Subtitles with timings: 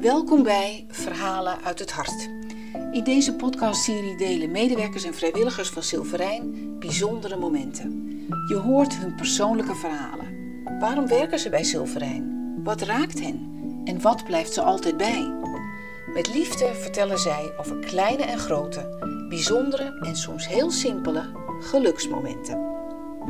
[0.00, 2.28] Welkom bij Verhalen uit het Hart.
[2.92, 8.06] In deze podcastserie delen medewerkers en vrijwilligers van Silverijn bijzondere momenten.
[8.48, 10.26] Je hoort hun persoonlijke verhalen.
[10.80, 12.54] Waarom werken ze bij Silverijn?
[12.64, 13.60] Wat raakt hen?
[13.84, 15.32] En wat blijft ze altijd bij?
[16.14, 21.30] Met liefde vertellen zij over kleine en grote, bijzondere en soms heel simpele
[21.60, 22.77] geluksmomenten.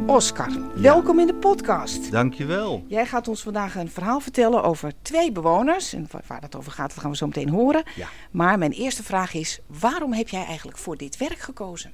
[0.06, 2.10] Oscar, welkom in de podcast.
[2.10, 2.84] Dankjewel.
[2.88, 5.92] Jij gaat ons vandaag een verhaal vertellen over twee bewoners.
[5.92, 7.82] En waar dat over gaat, dat gaan we zo meteen horen.
[7.96, 8.08] Ja.
[8.30, 11.92] Maar mijn eerste vraag is: waarom heb jij eigenlijk voor dit werk gekozen?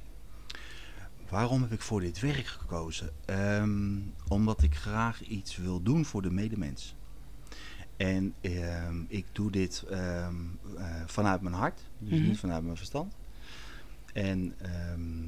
[1.29, 3.09] Waarom heb ik voor dit werk gekozen?
[3.25, 6.95] Ehm, omdat ik graag iets wil doen voor de medemens.
[7.97, 10.35] En ehm, ik doe dit ehm,
[10.77, 12.27] eh, vanuit mijn hart, dus Mhm.
[12.27, 13.13] niet vanuit mijn verstand.
[14.13, 15.27] En, ehm,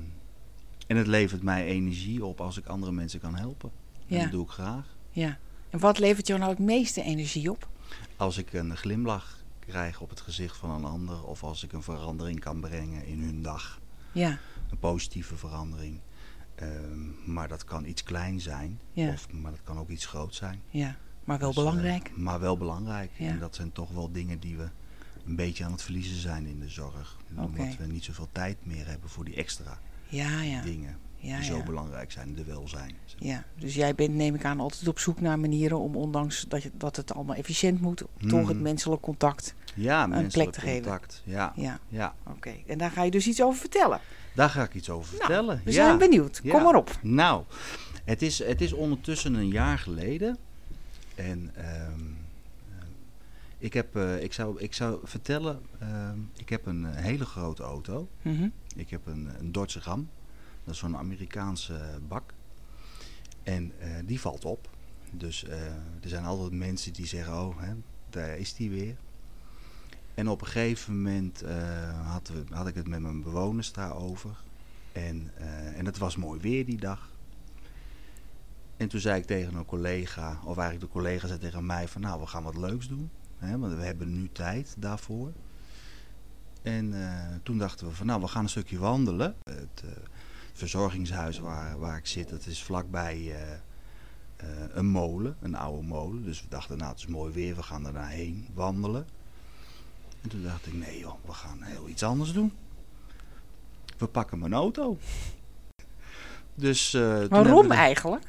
[0.88, 3.72] en het levert mij energie op als ik andere mensen kan helpen.
[4.08, 4.96] En dat doe ik graag.
[5.12, 5.38] Ja.
[5.70, 7.68] En wat levert jou nou het meeste energie op?
[8.18, 11.82] Als ik een glimlach krijg op het gezicht van een ander, of als ik een
[11.84, 13.80] verandering kan brengen in hun dag.
[14.12, 14.38] Ja.
[14.70, 16.00] een positieve verandering.
[16.56, 19.10] Ehm, maar dat kan iets klein zijn, Ja.
[19.10, 20.62] of, maar dat kan ook iets groot zijn.
[20.70, 20.96] Ja.
[21.24, 22.12] Maar wel Dus, eh, belangrijk.
[22.18, 23.12] maar wel belangrijk.
[23.18, 23.28] Ja.
[23.28, 24.70] En dat zijn toch wel dingen die we
[25.26, 27.18] een beetje aan het verliezen zijn in de zorg.
[27.36, 30.62] Omdat we niet zoveel tijd meer hebben voor die extra Ja, ja.
[30.62, 32.96] dingen Ja, die zo belangrijk zijn, de welzijn.
[33.18, 36.64] Ja, dus jij bent, neem ik aan, altijd op zoek naar manieren om, ondanks dat,
[36.64, 39.54] je, dat het allemaal efficiënt moet, toch het menselijk contact.
[39.74, 40.82] Ja, plek menselijk te geven.
[40.82, 41.22] contact.
[41.26, 42.54] Ja, Ja, ja, oké.
[42.68, 44.00] En daar ga je dus iets over vertellen.
[44.36, 45.46] daar ga ik iets over vertellen.
[45.56, 45.86] Nou, we ja.
[45.86, 46.42] zijn benieuwd.
[46.42, 47.00] Kom maar op.
[47.02, 47.44] Nou,
[48.04, 50.38] het is, het is ondertussen een jaar geleden.
[51.16, 51.66] En eh,
[53.58, 57.64] ik, heb, eh, ik, zou, ik zou vertellen, ehm, ik heb een eh, hele grote
[57.64, 58.10] auto.
[58.22, 58.50] Mhm.
[58.76, 60.10] Ik heb een, een Dodge Ram.
[60.64, 62.34] Dat is zo'n Amerikaanse bak.
[63.44, 64.70] En eh, die valt op.
[65.12, 65.66] Dus eh,
[66.02, 67.74] er zijn altijd mensen die zeggen, oh, hè,
[68.10, 68.96] daar is die weer.
[70.14, 74.38] En op een gegeven moment eh, had, we, had ik het met mijn bewoners daarover.
[74.92, 77.12] En, eh, en het was mooi weer die dag.
[78.78, 82.02] En toen zei ik tegen een collega, of eigenlijk de collega zei tegen mij van
[82.02, 83.10] nou, we gaan wat leuks doen.
[83.38, 85.32] Hè, want we hebben nu tijd daarvoor.
[86.62, 89.36] En eh, toen dachten we van nou, we gaan een stukje wandelen.
[89.44, 89.90] Het eh,
[90.54, 96.24] verzorgingshuis waar, waar ik zit, dat is vlakbij eh, een molen, een oude molen.
[96.24, 99.08] Dus we dachten nou, het is mooi weer, we gaan er naar heen wandelen.
[100.22, 102.52] En toen dacht ik nee joh, we gaan heel iets anders doen.
[103.98, 104.98] We pakken mijn auto.
[106.56, 106.92] Dus,
[107.30, 108.26] Waarom eigenlijk?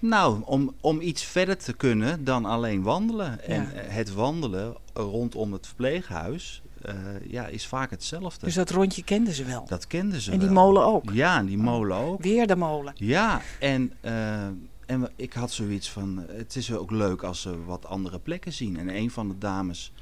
[0.00, 3.44] Nou, om, om iets verder te kunnen dan alleen wandelen.
[3.44, 3.72] En Ja.
[3.72, 6.94] eh, het wandelen rondom het verpleeghuis eh,
[7.26, 8.44] ja, is vaak hetzelfde.
[8.46, 9.64] Dus dat rondje kenden ze wel.
[9.66, 10.56] dat kenden ze en die wel.
[10.64, 11.10] molen ook.
[11.12, 12.22] Ja, en die molen ook.
[12.22, 12.92] Weer de molen.
[12.96, 14.44] Ja, en, eh,
[14.86, 18.78] en ik had zoiets van, het is ook leuk als ze wat andere plekken zien.
[18.78, 19.92] En een van de dames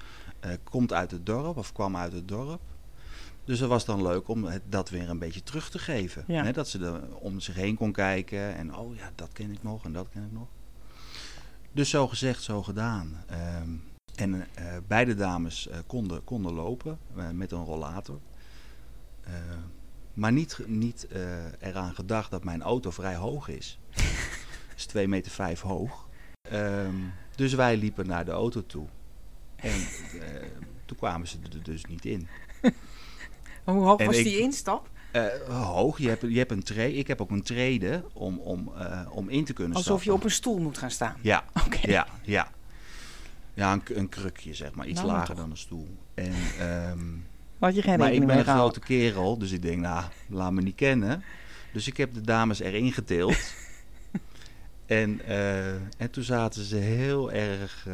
[0.71, 2.61] komt uit het dorp, of kwam uit het dorp.
[3.49, 6.25] Dus het was dan leuk om het, dat weer een beetje terug te geven.
[6.27, 6.45] Ja.
[6.45, 9.63] Hè, dat ze er om zich heen kon kijken en oh ja, dat ken ik
[9.63, 10.49] nog en dat ken ik nog.
[11.73, 13.25] Dus zo gezegd, zo gedaan.
[13.27, 13.71] Ehm,
[14.15, 18.19] en eh, beide dames eh, konden, konden lopen eh, met een rollator.
[19.21, 19.33] Eh,
[20.15, 21.07] maar niet, niet
[21.61, 23.79] eraan gedacht dat mijn auto vrij hoog is.
[23.91, 26.09] Het is 2,5 meter vijf hoog.
[26.43, 26.97] Ehm,
[27.35, 28.87] dus wij liepen naar de auto toe.
[29.57, 29.81] En
[30.85, 32.29] toen kwamen ze er dus niet in.
[33.75, 34.91] Hoe hoog En was ik- die instap?
[35.13, 36.95] Eh, hoog, je hebt, je hebt een tree.
[36.95, 40.25] Ik heb ook een trede om, om, eh, om in te kunnen Alsof je op
[40.25, 41.17] een stoel moet gaan staan.
[41.21, 41.79] Ja, Oké.
[41.91, 42.51] ja, ja.
[43.55, 44.87] Ja, een, een krukje zeg maar.
[44.87, 45.37] Iets Nou, lager toch.
[45.37, 45.89] dan een stoel.
[46.15, 46.33] En,
[47.59, 50.63] Had je geen maar ik ben een grote kerel, dus ik denk, nou, laat me
[50.63, 51.23] niet kennen.
[51.73, 53.37] Dus ik heb de dames erin getild.
[54.87, 57.87] en, eh, en toen zaten ze heel erg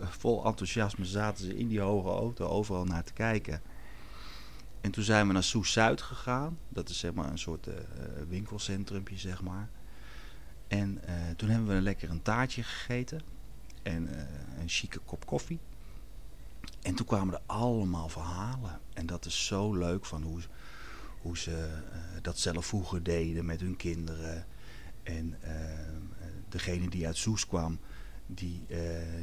[0.00, 3.60] vol enthousiasme zaten ze in die hoge auto overal naar te kijken.
[4.80, 6.58] En toen zijn we naar Soes Zuid gegaan.
[6.68, 7.74] Dat is zeg maar een soort eh,
[8.28, 9.68] winkelcentrumpje, zeg maar.
[10.68, 13.20] En eh, toen hebben we lekker een taartje gegeten.
[13.82, 14.08] En
[14.60, 15.58] een chique kop koffie.
[16.82, 18.80] En toen kwamen er allemaal verhalen.
[18.92, 20.40] En dat is zo leuk van hoe,
[21.20, 21.82] hoe ze
[22.22, 24.46] dat zelf vroeger deden met hun kinderen.
[25.02, 25.38] En
[26.48, 27.78] degene die uit Soes kwam,
[28.26, 28.66] die,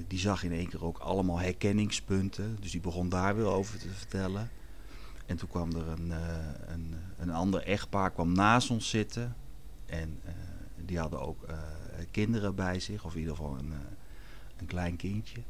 [0.08, 2.58] die zag in één keer ook allemaal herkenningspunten.
[2.60, 4.50] Dus die begon daar weer over te vertellen.
[5.26, 6.18] En toen kwam er een, eh,
[6.68, 9.36] een, een ander echtpaar kwam naast ons zitten.
[9.86, 10.34] En eh,
[10.76, 11.58] die hadden ook eh,
[12.12, 13.74] kinderen bij zich, of in ieder geval een,
[14.58, 15.42] een klein kindje.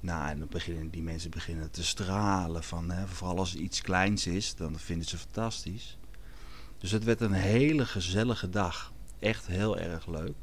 [0.00, 3.80] Nou, en dan beginnen die mensen beginnen te stralen van, hè, vooral als het iets
[3.80, 5.98] kleins is, dan vinden ze fantastisch.
[6.78, 8.92] Dus het werd een hele gezellige dag.
[9.18, 10.34] Echt heel erg leuk.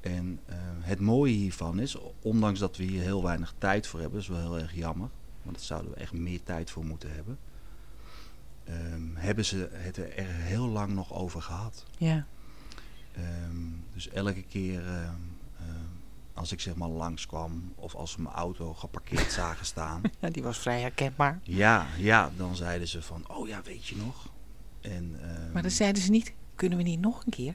[0.00, 0.40] En
[0.80, 4.40] het mooie hiervan is, ondanks dat we hier heel weinig tijd voor hebben, is wel
[4.40, 5.10] heel erg jammer,
[5.46, 7.38] want daar zouden we echt meer tijd voor moeten hebben,
[8.64, 11.84] ehm, hebben ze het er heel lang nog over gehad.
[11.98, 12.26] Ja.
[13.12, 13.56] Ehm,
[13.94, 15.14] dus elke keer ehm,
[16.34, 20.42] als ik zeg maar langskwam of als ze mijn auto geparkeerd zagen staan, ja, die
[20.42, 21.40] was vrij herkenbaar.
[21.42, 24.28] ja, ja, dan zeiden ze van, oh ja, weet je nog?
[24.80, 25.16] En,
[25.52, 27.54] Maar dan zeiden ze niet, kunnen we niet nog een keer?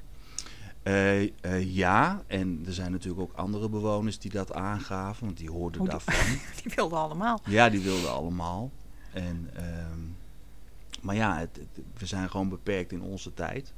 [0.84, 5.50] Eh, eh, ja, en er zijn natuurlijk ook andere bewoners die dat aangaven, want die
[5.50, 6.38] hoorden Oh, die- daarvan.
[6.64, 7.42] Die wilden allemaal.
[7.46, 8.72] ja, die wilden allemaal.
[9.14, 10.00] En, ehm,
[11.02, 13.74] maar ja, het, het- we zijn gewoon beperkt in onze tijd.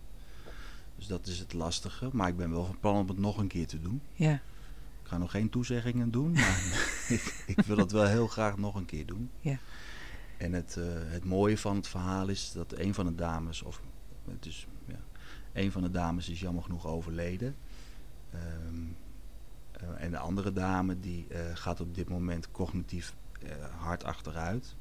[0.95, 2.09] Dus dat is het lastige.
[2.11, 4.01] Maar ik ben wel van plan om het nog een keer te doen.
[4.13, 4.33] Ja.
[4.33, 6.61] Ik ga nog geen toezeggingen doen, maar
[7.09, 9.29] ik, ik wil het wel heel graag nog een keer doen.
[9.39, 9.57] Ja.
[10.37, 13.81] En het, eh, het mooie van het verhaal is dat een van de dames, of
[14.31, 14.99] het is, ja,
[15.53, 17.55] een van de dames is jammer genoeg overleden.
[18.31, 18.85] Ehm,
[19.71, 24.75] eh, en de andere dame die eh, gaat op dit moment cognitief eh, hard achteruit.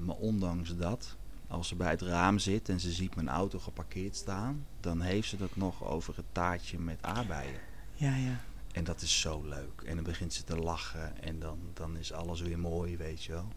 [0.00, 1.16] Maar ondanks dat,
[1.46, 5.28] als ze bij het raam zit en ze ziet mijn auto geparkeerd staan, dan heeft
[5.28, 7.60] ze het nog over het taartje met aardbeien.
[7.94, 8.40] Ja, ja.
[8.72, 9.82] En dat is zo leuk.
[9.84, 13.32] En dan begint ze te lachen en dan, dan is alles weer mooi, weet je
[13.32, 13.48] wel.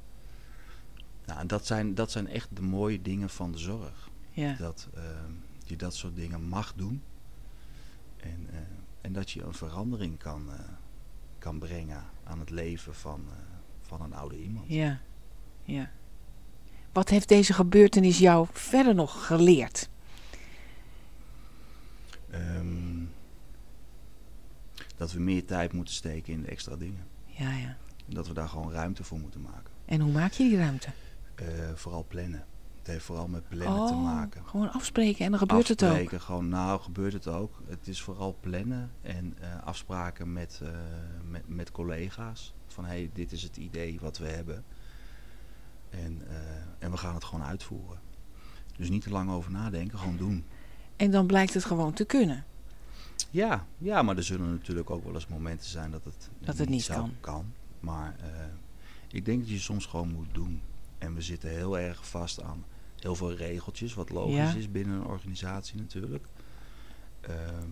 [1.25, 4.09] Nou, en dat zijn, dat zijn echt de mooie dingen van de zorg.
[4.31, 4.53] Ja.
[4.53, 5.31] Dat ehm,
[5.69, 7.01] je dat soort dingen mag doen.
[8.17, 8.57] En, eh,
[9.01, 10.59] en dat je een verandering kan, eh,
[11.37, 13.37] kan brengen aan het leven van, eh,
[13.81, 14.67] van een oude iemand.
[14.67, 15.01] Ja.
[15.63, 15.91] Ja.
[16.91, 19.89] Wat heeft deze gebeurtenis jou verder nog geleerd?
[22.29, 23.03] Ehm,
[24.95, 27.07] dat we meer tijd moeten steken in de extra dingen.
[27.25, 27.77] Ja, ja.
[28.05, 29.73] Dat we daar gewoon ruimte voor moeten maken.
[29.85, 30.89] En hoe maak je die ruimte?
[31.75, 32.45] Vooral plannen.
[32.79, 34.41] Het heeft vooral met plannen te maken.
[34.41, 35.89] Oh, gewoon afspreken en dan gebeurt het ook.
[35.89, 37.61] afspreken, gewoon, nou gebeurt het ook.
[37.67, 40.69] Het is vooral plannen en eh, afspraken met, eh,
[41.29, 42.53] met, met collega's.
[42.67, 44.63] Van hé, hey, dit is het idee wat we hebben.
[45.89, 46.35] En, eh,
[46.79, 47.99] en we gaan het gewoon uitvoeren.
[48.77, 50.45] Dus niet te lang over nadenken, gewoon doen.
[50.95, 52.45] En dan blijkt het gewoon te kunnen.
[53.29, 56.69] Ja, ja, maar er zullen natuurlijk ook wel eens momenten zijn dat het, Dat het
[56.69, 57.53] niet zou- kan.
[57.79, 58.15] Maar
[59.11, 60.61] ik denk dat je soms gewoon moet doen.
[60.99, 62.65] En we zitten heel erg vast aan
[62.99, 64.53] heel veel regeltjes, wat logisch Ja.
[64.53, 66.25] is binnen een organisatie natuurlijk.
[67.21, 67.69] Ehm,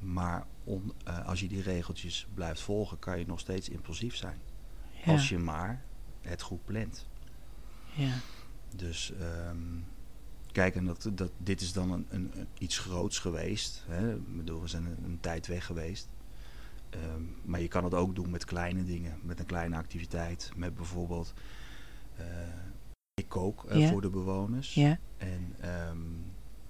[0.00, 4.38] maar on- eh, als je die regeltjes blijft volgen, kan je nog steeds impulsief zijn.
[5.04, 5.12] Ja.
[5.12, 5.84] Als je maar
[6.20, 7.06] het goed plant.
[7.94, 8.14] ja.
[8.76, 9.56] Dus ehm,
[10.52, 13.84] kijk, en dat, dat, dit is dan een, een, een- iets groots geweest.
[13.88, 14.14] Hè?
[14.14, 16.08] Ik bedoel, we zijn een, een tijd weg geweest.
[16.90, 20.50] Ehm, maar je kan het ook doen met kleine dingen, met een kleine activiteit.
[20.56, 21.32] Met bijvoorbeeld,
[23.14, 24.74] ik kook eh, voor de bewoners.
[25.16, 25.98] En ehm,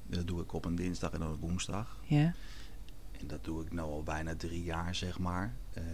[0.06, 1.98] dat doe ik op een dinsdag en op een woensdag.
[3.20, 5.54] En dat doe ik nu al bijna drie jaar, zeg maar.
[5.72, 5.86] Ehm,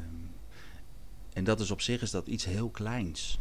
[1.33, 3.41] en dat is op zich is dat iets heel kleins.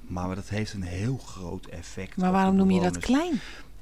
[0.00, 2.16] Maar dat heeft een heel groot effect.
[2.16, 3.40] Maar waarom noem je dat klein?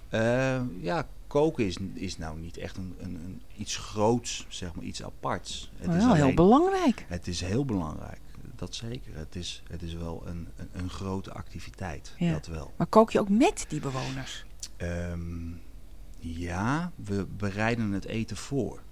[0.08, 4.84] Eh, ja, koken is, is nou niet echt een, een, een iets groots, zeg maar,
[4.84, 5.70] iets aparts.
[5.76, 7.04] Het is wel heel belangrijk.
[7.08, 8.20] Het is heel belangrijk,
[8.58, 9.16] dat zeker.
[9.16, 12.32] Het is, het is wel een, een, een grote activiteit, Ja.
[12.32, 12.72] dat wel.
[12.76, 14.44] Maar kook je ook met die bewoners?
[14.76, 15.52] Ehm,
[16.18, 18.82] ja, we bereiden het eten voor.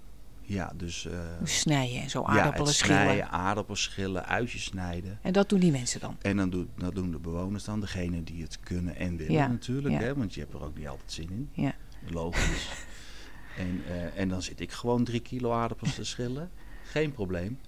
[0.45, 1.05] Ja, dus...
[1.05, 3.01] eh, Snijden en zo ja, aardappelen het schillen.
[3.01, 5.19] snijden, aardappelen schillen, uitjes snijden.
[5.21, 6.17] En dat doen die mensen dan?
[6.21, 9.47] En dan doen, dat doen de bewoners dan, degene die het kunnen en willen Ja,
[9.47, 9.93] natuurlijk.
[9.93, 9.99] ja.
[10.01, 11.49] Hè, want je hebt er ook niet altijd zin in.
[11.63, 11.75] Ja.
[12.09, 12.69] Logisch.
[13.57, 16.49] en, eh, en dan zit ik gewoon drie kilo aardappels te schillen.
[16.83, 17.59] Geen probleem.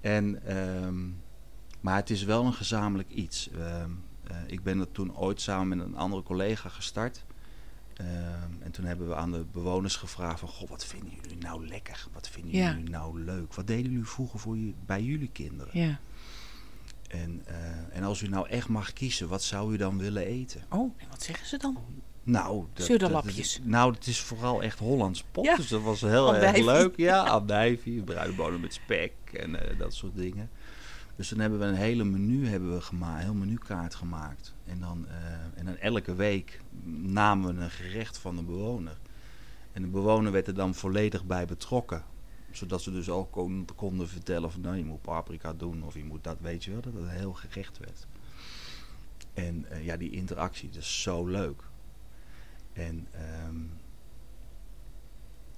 [0.00, 1.04] En, ehm,
[1.88, 3.50] maar het is wel een gezamenlijk iets.
[3.50, 3.90] Ehm,
[4.26, 7.24] eh, ik ben dat toen ooit samen met een andere collega gestart.
[7.94, 8.08] Ehm,
[8.60, 10.48] en toen hebben we aan de bewoners gevraagd van...
[10.48, 12.06] Goh, wat vinden jullie nou lekker?
[12.12, 12.70] Wat vinden Ja.
[12.70, 13.54] jullie nou leuk?
[13.54, 15.80] Wat deden jullie vroeger voor je, bij jullie kinderen?
[15.80, 15.98] Ja.
[17.08, 20.64] En, eh, en als u nou echt mag kiezen, wat zou u dan willen eten?
[20.68, 21.78] Oh, en wat zeggen ze dan?
[22.22, 23.60] Nou, Zuurderlapjes.
[23.62, 25.44] nou, het is vooral echt Hollands pot.
[25.44, 25.56] Ja.
[25.56, 26.96] Dus dat was heel erg leuk.
[26.96, 30.50] Ja, andijvie, bruine bonen met spek en eh, dat soort dingen.
[31.18, 34.54] Dus dan hebben we een hele menu hebben we gemaakt, een heel menukaart gemaakt.
[34.64, 35.14] En dan, eh,
[35.54, 36.60] en dan elke week
[37.02, 38.98] namen we een gerecht van de bewoner.
[39.72, 42.04] En de bewoner werd er dan volledig bij betrokken.
[42.50, 46.04] Zodat ze dus ook kon- konden vertellen van nou, je moet paprika doen of je
[46.04, 46.80] moet dat, weet je wel.
[46.80, 48.06] Dat het een heel gerecht werd.
[49.34, 51.62] En eh, ja, die interactie, dat is zo leuk.
[52.72, 53.56] En, ehm,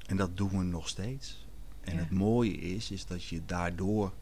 [0.07, 1.47] en dat doen we nog steeds.
[1.81, 1.99] En Ja.
[2.01, 4.13] het mooie is, is dat je daardoor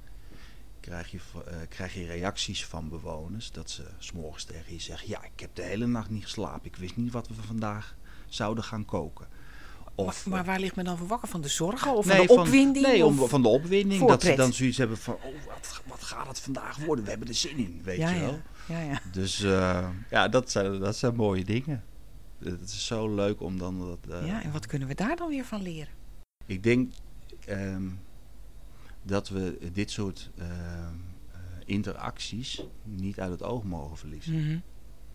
[0.80, 3.50] krijg je, eh, krijg je reacties van bewoners.
[3.50, 6.66] Dat ze s'morgens tegen je zeggen, ja, ik heb de hele nacht niet geslapen.
[6.66, 9.26] Ik wist niet wat we vandaag zouden gaan koken.
[9.94, 11.28] Of, maar, maar waar ligt men dan voor wakker?
[11.28, 12.86] Van de zorgen of van de opwinding?
[12.86, 14.06] nee, om, van de opwinding.
[14.06, 17.04] Dat ze dan zoiets hebben van, oh, wat, wat gaat het vandaag worden?
[17.04, 18.40] We hebben er zin in, weet ja, je wel.
[18.68, 19.00] Ja, ja, ja.
[19.12, 21.84] Dus eh, ja, dat zijn, dat zijn mooie dingen.
[22.38, 24.20] Het is zo leuk om dan dat...
[24.20, 25.92] eh, ja, en wat kunnen we daar dan weer van leren?
[26.46, 26.92] Ik denk
[27.46, 27.86] ehm,
[29.08, 34.34] dat we dit soort ehm, eh, interacties niet uit het oog mogen verliezen.
[34.34, 34.58] Mhm.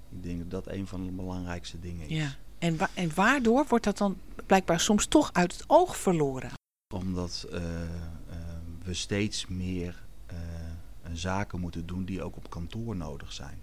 [0.10, 2.18] Ik denk dat dat een van de belangrijkste dingen is.
[2.18, 2.36] Ja.
[2.58, 6.52] En, wa- en waardoor wordt dat dan blijkbaar soms toch uit het oog verloren?
[6.96, 7.88] Omdat eh, eh,
[8.84, 10.36] we steeds meer eh,
[11.14, 13.58] zaken moeten doen die ook op kantoor nodig zijn.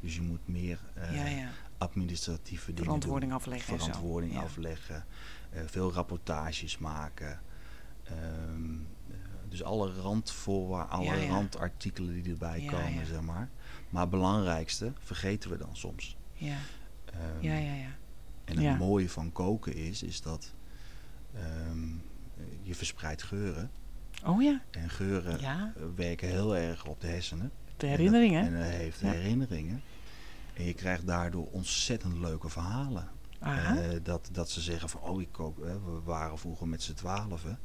[0.00, 0.78] Dus je moet meer
[1.12, 1.48] ja, ja.
[1.78, 3.40] administratieve dingen Verantwoording doen.
[3.40, 3.84] afleggen zo.
[3.84, 4.40] Verantwoording Ja.
[4.42, 5.04] afleggen.
[5.66, 7.40] veel rapportages maken.
[8.04, 8.76] Ehm, eh,
[9.58, 11.28] dus alle randvoorwaarden, alle Ja, ja.
[11.28, 13.48] randartikelen die erbij Ja, komen, zeg maar.
[13.88, 16.16] Maar het belangrijkste vergeten we dan soms.
[16.32, 16.56] Ja,
[17.04, 17.74] Ehm, ja, ja.
[17.74, 17.88] ja.
[18.44, 20.52] En het mooie van koken is, is dat
[21.34, 21.88] ehm,
[22.62, 23.70] je verspreidt geuren.
[24.26, 25.62] Oh ja, En geuren eh,
[25.96, 27.50] werken heel erg op de hersenen.
[27.76, 28.42] De herinneringen.
[28.46, 29.82] En dat en dat heeft herinneringen.
[30.54, 33.08] En je krijgt daardoor ontzettend leuke verhalen.
[33.38, 36.94] Eh, dat, dat ze zeggen van, oh ik kook, hè, we waren vroeger met z'n
[36.94, 37.58] twaalfen.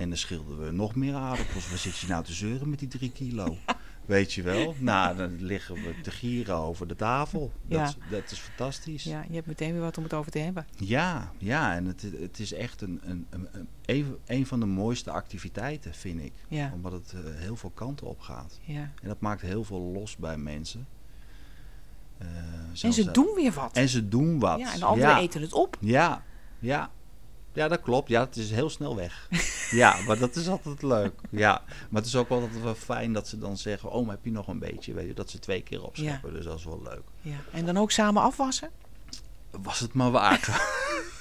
[0.00, 1.68] En dan schilden we nog meer aardappels.
[1.68, 3.56] Waar zit je nou te zeuren met die drie kilo?
[4.06, 4.74] Weet je wel?
[4.78, 7.52] Nou, dan liggen we te gieren over de tafel.
[7.66, 7.84] Dat, Ja.
[7.84, 9.04] is, dat is fantastisch.
[9.04, 10.66] ja, je hebt meteen weer wat om het over te hebben.
[10.76, 13.48] Ja, ja en het, het is echt een, een, een,
[13.86, 16.32] een, een- van de mooiste activiteiten, vind ik.
[16.48, 18.58] Ja, Omdat het eh, heel veel kanten op gaat.
[18.64, 18.74] ja.
[19.02, 20.86] En dat maakt heel veel los bij mensen.
[22.18, 22.26] Eh,
[22.82, 23.76] En ze dat- doen weer wat.
[23.76, 24.58] En ze doen wat.
[24.58, 25.76] ja, en de anderen eten het op.
[25.80, 26.22] Ja,
[26.58, 26.90] ja.
[27.52, 28.08] Ja, dat klopt.
[28.08, 29.28] Ja, het is heel snel weg.
[29.70, 31.12] ja, maar dat is altijd leuk.
[31.30, 33.90] Ja, maar het is ook altijd wel fijn dat ze dan zeggen...
[33.90, 34.94] Oh, maar heb je nog een beetje?
[34.94, 36.32] Weet je, dat ze twee keer opscheppen.
[36.32, 37.02] Dus dat is wel leuk.
[37.20, 37.36] Ja.
[37.52, 38.70] En dan ook samen afwassen.
[39.50, 40.48] Was het maar waard.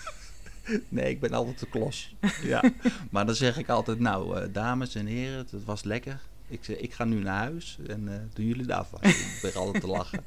[0.90, 2.16] nee, ik ben altijd te klos.
[2.44, 2.64] Ja.
[3.12, 4.00] Maar dan zeg ik altijd...
[4.00, 6.20] Nou, eh, dames en heren, het was lekker.
[6.48, 9.02] Ik, zeg, ik ga nu naar huis en eh, doen jullie de afwas.
[9.02, 10.26] ik ben altijd te lachen.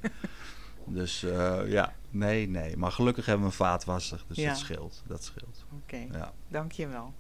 [0.87, 2.77] Dus eh, ja, nee, nee.
[2.77, 4.25] Maar gelukkig hebben we een vaatwasser.
[4.27, 4.49] Dus Ja.
[4.49, 5.03] dat scheelt.
[5.07, 5.65] Dat scheelt.
[5.83, 6.33] Oké, Ja.
[6.49, 7.13] dankjewel.